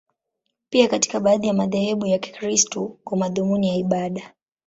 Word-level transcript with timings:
Pia 0.69 0.87
katika 0.87 1.19
baadhi 1.19 1.47
ya 1.47 1.53
madhehebu 1.53 2.05
ya 2.05 2.19
Kikristo, 2.19 2.97
kwa 3.03 3.17
madhumuni 3.17 3.69
ya 3.69 3.75
ibada. 3.75 4.33